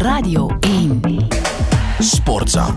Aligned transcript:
Radio 0.00 0.56
1. 0.60 1.00
Sportza. 1.98 2.74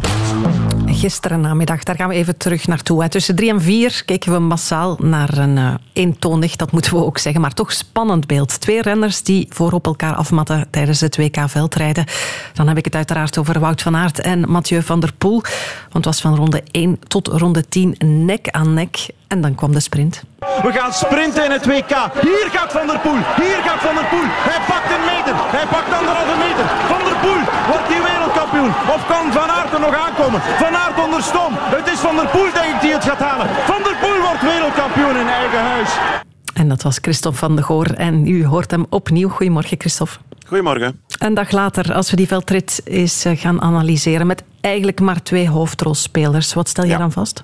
Gisteren 0.86 1.42
namiddag, 1.42 1.84
daar 1.84 1.96
gaan 1.96 2.08
we 2.10 2.16
even 2.16 2.38
terug 2.38 2.68
naartoe. 2.68 3.08
Tussen 3.08 3.36
drie 3.36 3.50
en 3.50 3.62
vier 3.62 4.04
keken 4.06 4.32
we 4.32 4.40
massaal 4.40 4.98
naar 5.02 5.38
een 5.38 5.58
uh, 5.58 5.74
eentonig, 5.94 6.56
dat 6.56 6.72
moeten 6.72 6.94
we 6.94 7.06
ook 7.06 7.18
zeggen, 7.18 7.42
maar 7.42 7.54
toch 7.54 7.72
spannend 7.72 8.28
beeld. 8.28 8.60
Twee 8.60 8.82
renners 8.82 9.24
die 9.24 9.48
voor 9.50 9.72
op 9.72 9.86
elkaar 9.86 10.16
afmatten 10.16 10.68
tijdens 10.70 11.00
het 11.00 11.18
WK 11.18 11.38
veldrijden. 11.46 12.06
Dan 12.54 12.68
heb 12.68 12.78
ik 12.78 12.86
het 12.86 12.96
uiteraard 12.96 13.38
over 13.38 13.60
Wout 13.60 13.82
van 13.82 13.96
Aert 13.96 14.20
en 14.20 14.52
Mathieu 14.52 14.82
van 14.82 15.00
der 15.00 15.14
Poel. 15.18 15.42
Want 15.82 15.94
het 15.94 16.06
was 16.06 16.22
van 16.22 16.36
ronde 16.36 16.64
1 16.72 17.00
tot 17.08 17.28
ronde 17.28 17.68
10 17.68 17.96
nek 18.00 18.50
aan 18.50 18.74
nek. 18.74 19.08
En 19.28 19.42
dan 19.42 19.56
kwam 19.56 19.72
de 19.72 19.80
sprint. 19.80 20.24
We 20.40 20.72
gaan 20.72 20.94
sprinten 20.94 21.46
in 21.46 21.52
het 21.52 21.66
WK. 21.66 21.94
Hier 22.22 22.48
gaat 22.52 22.72
Van 22.72 22.88
der 22.88 23.00
Poel. 23.00 23.20
Hier 23.36 23.62
gaat 23.66 23.80
Van 23.80 23.96
der 23.96 24.06
Poel. 24.06 24.28
Hij 24.50 24.62
pakt 24.68 24.90
een 24.96 25.06
meter. 25.06 25.36
Hij 25.58 25.68
pakt 25.68 26.00
anderhalve 26.00 26.38
meter. 26.38 26.93
Van 27.24 27.32
der 27.32 27.46
Poel 27.46 27.72
wordt 27.72 27.88
die 27.88 28.02
wereldkampioen. 28.12 28.72
Of 28.96 29.02
kan 29.08 29.32
Van 29.32 29.50
Aert 29.58 29.74
er 29.74 29.80
nog 29.80 29.96
aankomen? 30.06 30.42
Van 30.42 30.76
Aert 30.76 31.04
onder 31.06 31.24
stoom. 31.24 31.54
Het 31.56 31.88
is 31.88 32.00
Van 32.00 32.16
der 32.16 32.28
Poel 32.28 32.52
denk 32.54 32.76
ik 32.76 32.82
die 32.82 32.94
het 32.94 33.04
gaat 33.04 33.20
halen. 33.20 33.48
Van 33.72 33.82
der 33.84 33.96
Poel 34.02 34.20
wordt 34.28 34.42
wereldkampioen 34.42 35.16
in 35.24 35.28
eigen 35.28 35.60
huis. 35.60 35.90
En 36.54 36.68
dat 36.70 36.82
was 36.82 36.98
Christophe 37.02 37.38
van 37.38 37.56
de 37.56 37.64
Goor. 37.64 37.86
En 37.86 38.28
u 38.28 38.46
hoort 38.46 38.72
hem 38.72 38.86
opnieuw. 38.90 39.30
Goedemorgen, 39.30 39.78
Christophe. 39.80 40.16
Goedemorgen. 40.48 41.02
Een 41.20 41.34
dag 41.34 41.52
later, 41.52 41.94
als 41.94 42.10
we 42.10 42.16
die 42.16 42.28
veldrit 42.28 42.82
eens 42.84 43.26
eh, 43.26 43.38
gaan 43.38 43.62
analyseren 43.62 44.28
met 44.28 44.44
eigenlijk 44.62 45.00
maar 45.00 45.22
twee 45.22 45.50
hoofdrolspelers, 45.50 46.54
wat 46.54 46.70
stel 46.70 46.86
je 46.86 46.98
dan 46.98 47.12
vast? 47.12 47.44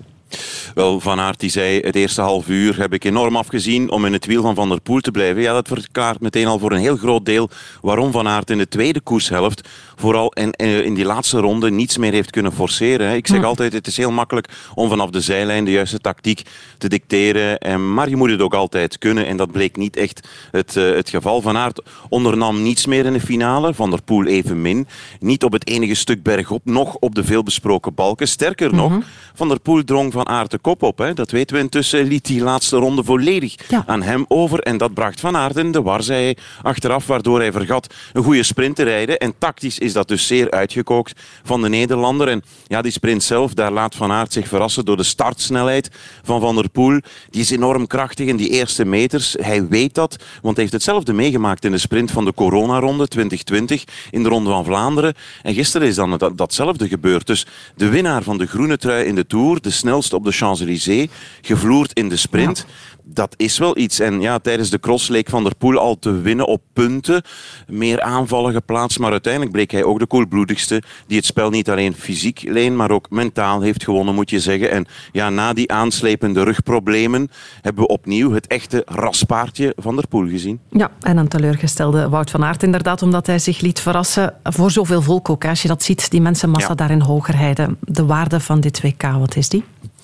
Wel, 0.74 1.00
Van 1.00 1.20
Aert 1.20 1.40
die 1.40 1.50
zei, 1.50 1.80
het 1.80 1.96
eerste 1.96 2.22
half 2.22 2.48
uur 2.48 2.80
heb 2.80 2.94
ik 2.94 3.04
enorm 3.04 3.36
afgezien 3.36 3.92
om 3.92 4.06
in 4.06 4.14
het 4.14 4.26
wiel 4.26 4.42
van 4.42 4.56
Van 4.56 4.70
der 4.70 4.82
Poel 4.82 5.00
te 5.00 5.12
blijven. 5.12 5.42
Ja, 5.42 5.54
dat 5.54 5.68
verklaart 5.68 6.20
meteen 6.20 6.48
al 6.48 6.60
voor 6.60 6.72
een 6.72 6.80
heel 6.80 6.98
groot 6.98 7.26
deel 7.26 7.50
waarom 7.82 8.12
Van 8.12 8.28
Aert 8.28 8.50
in 8.50 8.58
de 8.58 8.68
tweede 8.68 9.02
koershelft 9.02 9.68
vooral 9.96 10.34
in, 10.34 10.52
in 10.86 10.94
die 10.94 11.06
laatste 11.06 11.40
ronde 11.40 11.72
niets 11.72 11.98
meer 11.98 12.12
heeft 12.12 12.30
kunnen 12.30 12.54
forceren. 12.54 13.16
Ik 13.16 13.28
zeg 13.28 13.40
hm. 13.40 13.46
altijd, 13.46 13.74
het 13.74 13.88
is 13.88 13.98
heel 13.98 14.12
makkelijk 14.12 14.48
om 14.74 14.90
vanaf 14.90 15.10
de 15.10 15.22
zijlijn 15.22 15.66
de 15.66 15.72
juiste 15.72 16.00
tactiek 16.00 16.42
te 16.78 16.90
dicteren. 16.90 17.94
Maar 17.94 18.10
je 18.10 18.16
moet 18.16 18.30
het 18.30 18.42
ook 18.42 18.54
altijd 18.54 18.98
kunnen 18.98 19.26
en 19.26 19.38
dat 19.38 19.52
bleek 19.52 19.76
niet 19.76 19.96
echt 19.96 20.28
het, 20.52 20.76
eh, 20.76 20.84
het 20.84 21.10
geval. 21.10 21.42
Van 21.42 21.58
Aert 21.58 21.82
ondernam 22.10 22.62
niets 22.62 22.86
meer 22.86 23.06
in 23.06 23.14
de 23.14 23.20
finale, 23.20 23.74
Van 23.74 23.90
der 23.90 24.02
Poel 24.02 24.26
evenmin. 24.26 24.88
Niet 25.20 25.44
op 25.44 25.52
het 25.52 25.68
enige 25.68 25.96
stuk 25.96 26.24
bergop, 26.24 26.62
nog 26.64 26.96
op 27.00 27.16
de 27.16 27.24
veelbesproken 27.24 27.94
balken. 27.94 28.28
Sterker 28.28 28.74
nog, 28.74 28.90
mhm. 28.90 29.02
Van 29.34 29.48
der 29.48 29.60
Poel 29.60 29.84
drong 29.84 30.12
Van 30.12 30.19
Aert 30.28 30.52
de 30.52 30.58
kop 30.58 30.84
op. 30.84 30.98
Hè. 30.98 31.14
Dat 31.14 31.32
weten 31.32 31.56
we 31.56 31.62
intussen, 31.62 32.08
liet 32.08 32.26
die 32.26 32.42
laatste 32.42 32.78
ronde 32.78 33.04
volledig 33.04 33.56
aan 33.86 34.02
hem 34.02 34.26
over. 34.28 34.60
En 34.60 34.78
dat 34.78 34.94
bracht 34.94 35.20
Van 35.20 35.36
Aert 35.36 35.58
in 35.58 35.72
de 35.72 35.82
war, 35.82 36.04
zei 36.04 36.34
achteraf, 36.62 37.08
waardoor 37.08 37.40
hij 37.40 37.52
vergat 37.52 37.94
een 38.14 38.24
goede 38.24 38.44
sprint 38.44 38.76
te 38.76 38.84
rijden. 38.84 39.18
En 39.18 39.34
tactisch 39.38 39.80
is 39.80 39.94
dat 39.94 40.08
dus 40.08 40.28
zeer 40.28 40.52
uitgekookt 40.52 41.22
van 41.44 41.62
de 41.62 41.70
Nederlander. 41.70 42.28
En 42.28 42.44
ja, 42.68 42.82
die 42.82 42.92
sprint 42.92 43.24
zelf, 43.24 43.54
daar 43.54 43.72
laat 43.72 43.96
Van 43.96 44.12
Aert 44.12 44.34
zich 44.34 44.48
verrassen 44.48 44.86
door 44.86 44.98
de 44.98 45.04
startsnelheid 45.04 45.90
van 46.24 46.42
Van 46.42 46.56
der 46.56 46.70
Poel. 46.70 47.00
Die 47.30 47.42
is 47.42 47.52
enorm 47.52 47.88
krachtig 47.88 48.28
in 48.28 48.38
die 48.38 48.50
eerste 48.50 48.86
meters. 48.86 49.36
Hij 49.40 49.68
weet 49.68 49.94
dat, 49.94 50.16
want 50.42 50.56
hij 50.56 50.64
heeft 50.64 50.74
hetzelfde 50.74 51.14
meegemaakt 51.14 51.66
in 51.66 51.72
de 51.72 51.78
sprint 51.78 52.12
van 52.12 52.26
de 52.26 52.34
Corona-ronde 52.34 53.08
2020 53.08 53.84
in 54.12 54.24
de 54.24 54.30
Ronde 54.30 54.50
van 54.50 54.66
Vlaanderen. 54.66 55.14
En 55.42 55.54
gisteren 55.54 55.88
is 55.88 55.96
dan 55.96 56.34
datzelfde 56.36 56.88
gebeurd. 56.88 57.28
Dus 57.28 57.46
de 57.76 57.90
winnaar 57.90 58.24
van 58.24 58.38
de 58.38 58.48
groene 58.48 58.78
trui 58.78 59.06
in 59.06 59.16
de 59.16 59.28
Tour, 59.28 59.62
de 59.62 59.70
snelste 59.70 60.09
op 60.14 60.24
de 60.24 60.32
Champs-Élysées, 60.32 61.10
gevloerd 61.42 61.94
in 61.94 62.10
de 62.10 62.16
sprint 62.16 62.66
dat 63.14 63.34
is 63.38 63.58
wel 63.58 63.78
iets. 63.78 64.00
En 64.00 64.22
ja, 64.22 64.40
tijdens 64.40 64.70
de 64.70 64.80
cross 64.80 65.08
leek 65.08 65.30
Van 65.30 65.44
der 65.44 65.56
Poel 65.56 65.78
al 65.78 66.00
te 66.00 66.22
winnen 66.22 66.48
op 66.48 66.62
punten. 66.74 67.22
Meer 67.68 68.02
aanvallen 68.02 68.54
geplaatst. 68.54 69.00
Maar 69.00 69.12
uiteindelijk 69.12 69.52
bleek 69.54 69.72
hij 69.72 69.84
ook 69.84 70.00
de 70.00 70.06
koelbloedigste. 70.06 70.84
Die 71.08 71.18
het 71.18 71.26
spel 71.26 71.50
niet 71.50 71.70
alleen 71.70 71.94
fysiek 71.94 72.42
leen, 72.48 72.76
maar 72.76 72.92
ook 72.92 73.10
mentaal 73.10 73.62
heeft 73.62 73.84
gewonnen, 73.84 74.16
moet 74.16 74.30
je 74.30 74.40
zeggen. 74.40 74.72
En 74.72 74.86
ja, 75.12 75.30
na 75.30 75.54
die 75.54 75.72
aanslepende 75.72 76.44
rugproblemen 76.44 77.30
hebben 77.62 77.84
we 77.84 77.90
opnieuw 77.90 78.32
het 78.32 78.48
echte 78.48 78.82
raspaardje 78.86 79.74
Van 79.78 79.96
der 79.96 80.08
Poel 80.08 80.28
gezien. 80.28 80.60
Ja, 80.70 80.92
en 81.02 81.18
een 81.18 81.28
teleurgestelde 81.28 82.10
Wout 82.10 82.30
van 82.30 82.44
Aert 82.44 82.64
inderdaad, 82.64 83.02
omdat 83.02 83.28
hij 83.28 83.40
zich 83.40 83.60
liet 83.60 83.80
verrassen 83.80 84.34
voor 84.44 84.72
zoveel 84.72 85.02
volk 85.02 85.30
ook. 85.30 85.46
Als 85.46 85.62
je 85.62 85.68
dat 85.68 85.84
ziet, 85.84 86.12
die 86.12 86.22
mensenmassa 86.22 86.70
ja. 86.70 86.76
daar 86.76 86.92
in 86.92 87.02
Hogerheide. 87.02 87.76
De 87.80 88.06
waarde 88.06 88.40
van 88.40 88.60
dit 88.60 88.82
WK, 88.82 89.02
wat 89.02 89.36
is 89.36 89.50
die? 89.50 89.64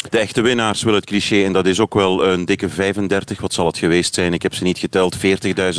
De 0.10 0.20
echte 0.20 0.42
winnaars 0.42 0.84
wil 0.84 0.94
het 0.94 1.06
cliché, 1.06 1.44
en 1.44 1.54
dat 1.54 1.66
is 1.66 1.80
ook 1.80 1.94
wel 1.94 2.28
een 2.28 2.46
dikke 2.46 2.70
35, 2.70 3.42
wat 3.42 3.54
zal 3.54 3.66
het 3.66 3.78
geweest 3.78 4.14
zijn? 4.14 4.34
Ik 4.34 4.42
heb 4.42 4.54
ze 4.54 4.64
niet 4.64 4.78
geteld, 4.78 5.18
40.000 5.18 5.22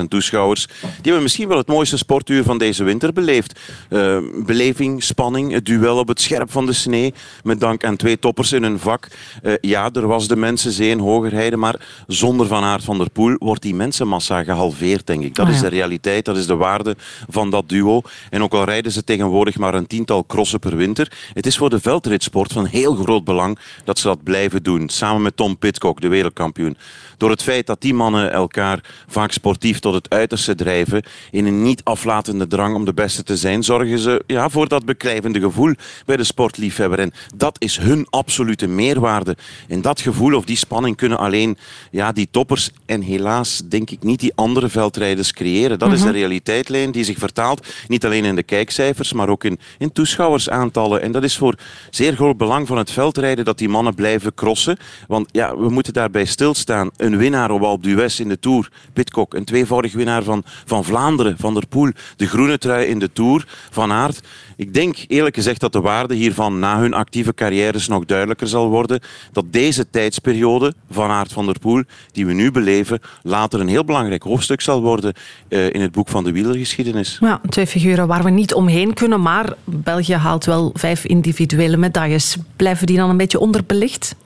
toeschouwers. 0.09 0.66
Die 0.66 1.03
hebben 1.03 1.22
misschien 1.22 1.48
wel 1.48 1.56
het 1.56 1.66
mooiste 1.66 1.97
sportuur 1.97 2.42
van 2.42 2.59
deze 2.59 2.84
winter 2.84 3.12
beleefd. 3.12 3.60
Uh, 3.91 4.19
beleving, 4.47 5.03
spanning, 5.03 5.53
het 5.53 5.65
duel 5.65 5.98
op 5.98 6.09
het 6.09 6.20
scherp 6.20 6.50
van 6.50 6.66
de 6.66 6.72
snee, 6.72 7.15
met 7.42 7.60
dank 7.60 7.84
aan 7.84 7.97
twee 7.97 8.19
toppers 8.19 8.53
in 8.53 8.62
hun 8.62 8.78
vak. 8.78 9.09
Uh, 9.42 9.54
ja, 9.60 9.91
er 9.92 10.06
was 10.06 10.28
de 10.28 10.36
mensenzee 10.36 10.91
in 10.91 10.98
Hogerheide, 10.98 11.56
maar 11.56 12.04
zonder 12.06 12.47
Van 12.47 12.62
Aert 12.62 12.84
van 12.84 12.98
der 12.98 13.10
Poel 13.10 13.36
wordt 13.38 13.62
die 13.62 13.75
mensenmassa 13.75 14.42
gehalveerd, 14.42 15.06
denk 15.06 15.25
ik. 15.25 15.34
Dat 15.34 15.47
oh 15.47 15.53
is 15.53 15.60
de 15.60 15.69
realiteit, 15.69 16.25
dat 16.25 16.36
is 16.36 16.47
de 16.47 16.56
waarde 16.56 16.97
van 17.28 17.50
dat 17.50 17.69
duo. 17.69 18.03
En 18.31 18.42
ook 18.42 18.53
al 18.53 18.65
rijden 18.65 18.92
ze 18.92 19.04
tegenwoordig 19.04 19.59
maar 19.59 19.75
een 19.75 19.86
tiental 19.86 20.26
crossen 20.26 20.59
per 20.59 20.76
winter, 20.76 21.12
het 21.32 21.47
is 21.47 21.56
voor 21.56 21.70
de 21.70 21.81
veldritsport 21.81 22.53
van 22.53 22.66
heel 22.66 22.94
groot 22.94 23.25
belang 23.25 23.59
dat 23.84 23.98
ze 23.98 24.06
dat 24.06 24.16
blijven 24.25 24.62
doen. 24.62 24.88
Samen 24.88 25.22
met 25.22 25.37
Tom 25.37 25.59
Pitcock, 25.59 26.00
de 26.00 26.09
wereldkampioen. 26.09 26.77
Door 27.16 27.31
het 27.31 27.43
feit 27.43 27.66
dat 27.66 27.81
die 27.81 27.94
mannen 27.94 28.32
elkaar 28.32 28.81
vaak 29.06 29.32
sportief 29.32 29.78
tot 29.78 29.94
het 29.94 30.10
uiterste 30.10 30.54
drijven, 30.54 31.03
in 31.31 31.47
een 31.47 31.62
niet 31.62 31.84
aflatende 31.84 32.47
drang 32.47 32.75
om 32.75 32.84
de 32.84 32.94
beste 32.94 33.22
te 33.22 33.37
zijn, 33.37 33.62
zorgen 33.62 33.99
ze 33.99 34.22
ja, 34.27 34.49
voor 34.49 34.69
dat 34.69 34.84
beklijvende 34.84 35.41
gevoel 35.41 35.75
bij 36.06 36.16
de 36.16 36.25
sportliefhebber. 36.25 36.99
En 36.99 37.12
dat 37.37 37.56
is 37.59 37.77
hun 37.77 38.06
absolute 38.10 38.66
meerwaarde. 38.66 39.37
En 39.69 39.81
dat 39.81 40.00
gevoel 40.00 40.34
of 40.34 40.44
die 40.44 40.56
spanning 40.56 40.97
kunnen 40.97 41.19
alleen 41.19 41.59
ja, 41.91 42.12
die 42.12 42.28
toppers 42.31 42.71
en 42.87 43.00
helaas 43.00 43.62
denk 43.69 43.91
ik 43.91 44.03
niet 44.03 44.21
die 44.21 44.33
andere 44.34 44.69
veldrijders 44.69 45.33
creëren. 45.33 45.78
Dat 45.78 45.93
is 45.93 46.00
de 46.00 46.06
mhm. 46.06 46.15
realiteitlijn 46.15 46.91
die 46.91 47.04
zich 47.04 47.19
vertaalt 47.19 47.66
niet 47.88 48.04
alleen 48.04 48.25
in 48.25 48.37
de 48.37 48.43
kijkcijfers, 48.43 49.12
maar 49.12 49.28
ook 49.28 49.44
in, 49.44 49.59
in 49.78 49.93
toeschouwersaantallen. 49.93 51.03
En 51.03 51.12
dat 51.12 51.25
is 51.25 51.37
voor 51.37 51.54
zeer 51.91 52.15
groot 52.15 52.37
belang 52.37 52.66
van 52.66 52.78
het 52.78 52.91
veldrijden 52.91 53.44
dat 53.44 53.59
die 53.59 53.69
mannen 53.69 53.94
blijven 53.94 54.06
crossen. 54.34 54.77
Want 55.06 55.28
ja, 55.33 55.56
we 55.56 55.69
moeten 55.69 55.93
daarbij 55.93 56.25
stilstaan 56.25 56.91
een 56.97 57.17
winnaar 57.17 57.50
op 57.50 57.62
Alpe 57.62 57.89
d'Huez 57.89 58.21
in 58.21 58.28
de 58.28 58.39
Tour, 58.39 58.71
Pitcock. 58.93 59.34
Een 59.34 59.44
tweevoudig 59.44 59.93
winnaar 59.93 60.22
van, 60.22 60.43
van 60.65 60.84
Vlaanderen, 60.84 61.37
Van 61.39 61.55
der 61.55 61.67
Poel. 61.67 61.91
De 62.16 62.27
groene 62.27 62.59
trui 62.59 62.87
in 62.87 62.99
de 62.99 63.12
Tour, 63.12 63.45
Van 63.71 63.93
Aert. 63.93 64.21
Ik 64.56 64.75
denk 64.75 64.97
eerlijk 65.06 65.34
gezegd 65.34 65.61
dat 65.61 65.72
de 65.72 65.81
waarde 65.81 66.15
hiervan 66.15 66.59
na 66.59 66.78
hun 66.78 66.95
actieve 66.95 67.34
carrières 67.34 67.89
nog 67.89 68.05
duidelijker 68.05 68.49
zal 68.49 68.69
worden. 68.69 69.00
Dat 69.33 69.45
deze 69.50 69.91
tijdsperiode 69.91 70.75
van 70.91 71.11
Aert 71.11 71.33
van 71.33 71.47
der 71.47 71.59
Poel, 71.59 71.83
die 72.12 72.27
we 72.27 72.33
nu 72.33 72.50
beleven, 72.50 73.00
later 73.22 73.61
een 73.61 73.69
heel 73.69 73.84
belangrijk 73.84 74.22
hoofdstuk 74.22 74.61
zal 74.61 74.83
worden 74.83 75.15
uh, 75.49 75.71
in 75.71 75.81
het 75.81 75.93
boek 75.93 76.09
van 76.09 76.25
de 76.25 76.33
wielergeschiedenis. 76.33 77.19
Ja, 77.21 77.41
twee 77.49 77.66
figuren 77.66 78.06
waar 78.06 78.25
we 78.25 78.31
niet 78.31 78.55
omheen 78.55 78.95
kunnen, 78.95 79.22
maar 79.22 79.55
België 79.65 80.15
haalt 80.15 80.45
wel 80.45 80.71
vijf 80.75 81.05
individuele 81.05 81.77
medailles. 81.77 82.37
Blijven 82.56 82.87
die 82.87 82.97
dan 82.97 83.11
een 83.11 83.16
beetje 83.16 83.39
onderbelicht? 83.39 83.85
Licht. 83.86 84.16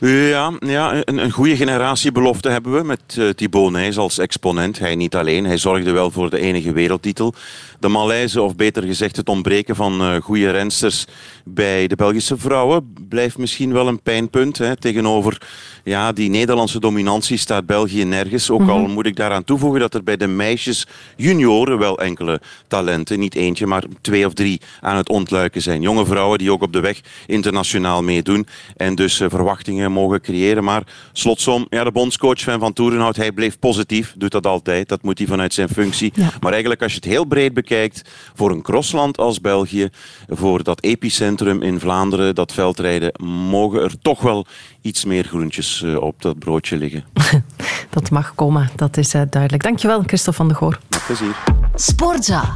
Ja, 0.00 0.52
ja 0.60 1.02
een, 1.04 1.18
een 1.18 1.30
goede 1.30 1.56
generatiebelofte 1.56 2.48
hebben 2.48 2.72
we 2.72 2.82
met 2.82 3.00
uh, 3.18 3.28
Thibaut 3.28 3.72
Nijs 3.72 3.98
als 3.98 4.18
exponent. 4.18 4.78
Hij 4.78 4.94
niet 4.94 5.14
alleen, 5.14 5.44
hij 5.44 5.56
zorgde 5.56 5.90
wel 5.90 6.10
voor 6.10 6.30
de 6.30 6.40
enige 6.40 6.72
wereldtitel. 6.72 7.34
De 7.80 7.88
Malaise, 7.88 8.42
of 8.42 8.56
beter 8.56 8.82
gezegd 8.82 9.16
het 9.16 9.28
ontbreken 9.28 9.76
van 9.76 10.02
uh, 10.02 10.20
goede 10.22 10.50
rensters 10.50 11.04
bij 11.44 11.86
de 11.86 11.96
Belgische 11.96 12.38
vrouwen, 12.38 12.94
blijft 13.08 13.38
misschien 13.38 13.72
wel 13.72 13.88
een 13.88 14.02
pijnpunt. 14.02 14.58
Hè. 14.58 14.76
Tegenover 14.76 15.42
ja, 15.84 16.12
die 16.12 16.30
Nederlandse 16.30 16.80
dominantie 16.80 17.36
staat 17.36 17.66
België 17.66 18.04
nergens. 18.04 18.50
Ook 18.50 18.68
al 18.68 18.78
mhm. 18.78 18.90
moet 18.90 19.06
ik 19.06 19.16
daaraan 19.16 19.44
toevoegen 19.44 19.80
dat 19.80 19.94
er 19.94 20.02
bij 20.02 20.16
de 20.16 20.26
meisjes 20.26 20.86
junioren 21.16 21.78
wel 21.78 21.98
enkele 21.98 22.40
talenten, 22.68 23.18
niet 23.18 23.34
eentje, 23.34 23.66
maar 23.66 23.84
twee 24.00 24.26
of 24.26 24.32
drie 24.32 24.60
aan 24.80 24.96
het 24.96 25.08
ontluiken 25.08 25.62
zijn. 25.62 25.82
Jonge 25.82 26.06
vrouwen 26.06 26.38
die 26.38 26.52
ook 26.52 26.62
op 26.62 26.72
de 26.72 26.80
weg 26.80 27.00
internationaal 27.26 28.02
meedoen 28.02 28.46
en 28.76 28.94
dus 28.94 29.20
uh, 29.20 29.28
verwachtingen 29.40 29.92
mogen 29.92 30.20
creëren. 30.20 30.64
Maar 30.64 30.82
slotsom, 31.12 31.66
ja, 31.70 31.84
de 31.84 31.92
bondscoach 31.92 32.40
van 32.40 32.60
Van 32.60 32.72
Toerenhout, 32.72 33.16
hij 33.16 33.32
bleef 33.32 33.58
positief, 33.58 34.14
doet 34.16 34.30
dat 34.30 34.46
altijd. 34.46 34.88
Dat 34.88 35.02
moet 35.02 35.18
hij 35.18 35.26
vanuit 35.26 35.54
zijn 35.54 35.68
functie. 35.68 36.12
Maar 36.40 36.50
eigenlijk 36.52 36.82
als 36.82 36.92
je 36.92 36.98
het 36.98 37.08
heel 37.08 37.24
breed 37.24 37.54
bekijkt, 37.54 38.02
voor 38.34 38.50
een 38.50 38.62
crossland 38.62 39.18
als 39.18 39.40
België, 39.40 39.88
voor 40.28 40.62
dat 40.62 40.82
epicentrum 40.82 41.62
in 41.62 41.80
Vlaanderen, 41.80 42.34
dat 42.34 42.52
veldrijden, 42.52 43.12
mogen 43.24 43.82
er 43.82 44.00
toch 44.02 44.20
wel 44.20 44.46
iets 44.80 45.04
meer 45.04 45.24
groentjes 45.24 45.82
eh, 45.82 45.96
op 45.96 46.22
dat 46.22 46.38
broodje 46.38 46.76
liggen. 46.76 47.04
dat 47.90 48.10
mag 48.10 48.34
komen, 48.34 48.70
dat 48.76 48.96
is 48.96 49.14
uh, 49.14 49.22
duidelijk. 49.30 49.62
Dankjewel, 49.62 50.02
Christophe 50.06 50.38
van 50.38 50.48
de 50.48 50.54
Goor. 50.54 50.78
Met 50.88 51.02
plezier. 51.06 51.36
Sportza. 51.74 52.52